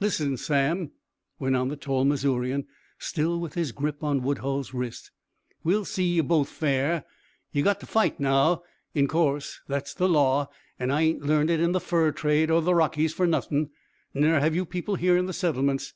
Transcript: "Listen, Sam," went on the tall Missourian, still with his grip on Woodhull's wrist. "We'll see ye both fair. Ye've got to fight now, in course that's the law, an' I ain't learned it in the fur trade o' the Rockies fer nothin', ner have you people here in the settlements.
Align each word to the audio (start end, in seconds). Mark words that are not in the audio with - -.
"Listen, 0.00 0.36
Sam," 0.36 0.90
went 1.38 1.54
on 1.54 1.68
the 1.68 1.76
tall 1.76 2.04
Missourian, 2.04 2.66
still 2.98 3.38
with 3.38 3.54
his 3.54 3.70
grip 3.70 4.02
on 4.02 4.24
Woodhull's 4.24 4.74
wrist. 4.74 5.12
"We'll 5.62 5.84
see 5.84 6.02
ye 6.14 6.20
both 6.20 6.48
fair. 6.48 7.04
Ye've 7.52 7.64
got 7.64 7.78
to 7.78 7.86
fight 7.86 8.18
now, 8.18 8.64
in 8.92 9.06
course 9.06 9.60
that's 9.68 9.94
the 9.94 10.08
law, 10.08 10.50
an' 10.80 10.90
I 10.90 11.02
ain't 11.02 11.22
learned 11.22 11.50
it 11.50 11.60
in 11.60 11.70
the 11.70 11.78
fur 11.80 12.10
trade 12.10 12.50
o' 12.50 12.60
the 12.60 12.74
Rockies 12.74 13.14
fer 13.14 13.24
nothin', 13.26 13.70
ner 14.14 14.40
have 14.40 14.52
you 14.56 14.66
people 14.66 14.96
here 14.96 15.16
in 15.16 15.26
the 15.26 15.32
settlements. 15.32 15.94